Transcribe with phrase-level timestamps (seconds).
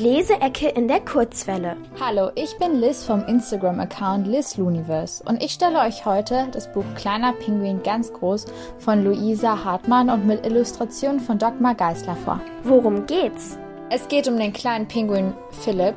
[0.00, 1.76] Leseecke in der Kurzwelle.
[2.00, 7.34] Hallo, ich bin Liz vom Instagram-Account LizLuniverse und ich stelle euch heute das Buch Kleiner
[7.34, 8.46] Pinguin ganz groß
[8.78, 12.40] von Luisa Hartmann und mit Illustrationen von Dagmar Geisler vor.
[12.64, 13.58] Worum geht's?
[13.90, 15.96] Es geht um den kleinen Pinguin Philipp,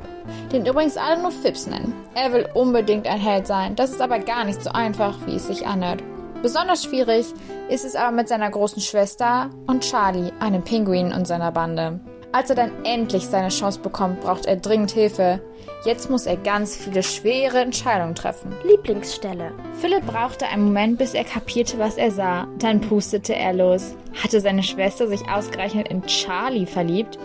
[0.52, 1.94] den übrigens alle nur Fips nennen.
[2.14, 5.46] Er will unbedingt ein Held sein, das ist aber gar nicht so einfach, wie es
[5.46, 6.02] sich anhört.
[6.42, 7.32] Besonders schwierig
[7.70, 12.00] ist es aber mit seiner großen Schwester und Charlie, einem Pinguin und seiner Bande.
[12.34, 15.40] Als er dann endlich seine Chance bekommt, braucht er dringend Hilfe.
[15.84, 18.52] Jetzt muss er ganz viele schwere Entscheidungen treffen.
[18.64, 19.52] Lieblingsstelle.
[19.74, 22.48] Philipp brauchte einen Moment, bis er kapierte, was er sah.
[22.58, 23.94] Dann pustete er los.
[24.20, 27.20] Hatte seine Schwester sich ausgerechnet in Charlie verliebt?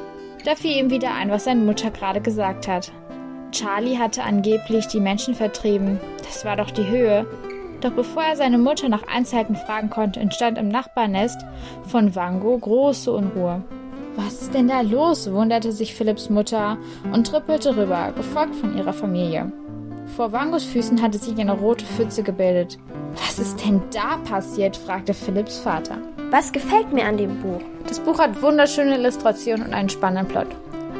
[0.45, 2.91] Da fiel ihm wieder ein, was seine Mutter gerade gesagt hat.
[3.51, 5.99] Charlie hatte angeblich die Menschen vertrieben.
[6.19, 7.25] Das war doch die Höhe.
[7.81, 11.41] Doch bevor er seine Mutter nach Einzelheiten fragen konnte, entstand im Nachbarnest
[11.87, 13.63] von Wango große Unruhe.
[14.15, 15.31] Was ist denn da los?
[15.31, 16.77] wunderte sich Philipps Mutter
[17.11, 19.51] und trippelte rüber, gefolgt von ihrer Familie.
[20.15, 22.77] Vor Wangos Füßen hatte sich eine rote Pfütze gebildet.
[23.13, 24.75] Was ist denn da passiert?
[24.75, 25.97] fragte Philipps Vater.
[26.31, 27.61] Was gefällt mir an dem Buch?
[27.87, 30.47] Das Buch hat wunderschöne Illustrationen und einen spannenden Plot.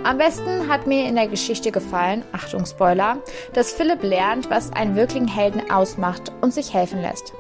[0.04, 3.18] Am besten hat mir in der Geschichte gefallen, Achtung Spoiler,
[3.54, 7.34] dass Philipp lernt, was einen wirklichen Helden ausmacht und sich helfen lässt.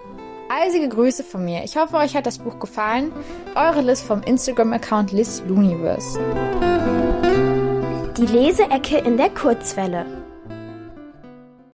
[0.52, 1.64] Eisige Grüße von mir.
[1.64, 3.12] Ich hoffe, euch hat das Buch gefallen.
[3.54, 6.20] Eure Liz vom Instagram-Account LizLuniverse.
[8.18, 10.19] Die Leseecke in der Kurzwelle.